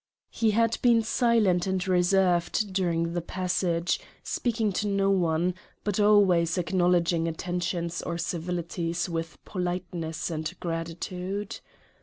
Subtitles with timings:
[0.31, 6.57] He had been silent and reserved during the passage; speaking to no one, but always
[6.57, 11.59] acknowledging attentions or civilities with politeness and gratitude.